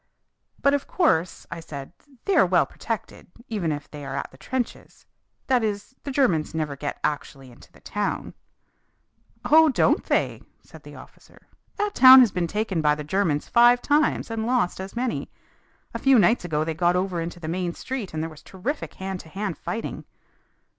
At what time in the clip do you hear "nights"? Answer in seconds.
16.17-16.43